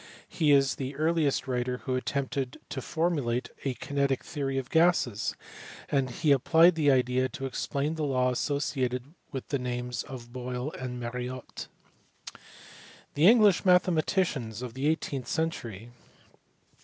He 0.27 0.51
is 0.51 0.77
the 0.81 0.95
earliest 0.95 1.47
writer 1.47 1.77
who 1.85 1.93
attempted 1.93 2.59
to 2.69 2.81
formulate 2.81 3.51
a 3.65 3.75
kinetic 3.75 4.23
theory 4.23 4.57
of 4.57 4.71
gases, 4.71 5.35
and 5.89 6.09
he 6.09 6.31
applied 6.31 6.73
the 6.73 6.89
idea 6.89 7.29
to 7.29 7.45
explain 7.45 7.93
the 7.93 8.03
law 8.03 8.31
associated 8.31 9.13
with 9.31 9.49
the 9.49 9.59
names 9.59 10.01
of 10.01 10.33
Boyle 10.33 10.71
and 10.71 10.99
Mariotte. 10.99 11.67
The 13.13 13.27
English 13.27 13.63
mathematicians 13.63 14.63
of 14.63 14.73
the 14.73 14.87
eighteenth 14.87 15.27
century. 15.27 15.91